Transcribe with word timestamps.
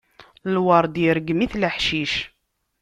Lweṛd 0.55 0.95
irgem-it 1.09 1.53
leḥcic. 1.61 2.13